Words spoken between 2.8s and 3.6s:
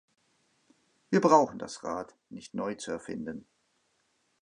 erfinden.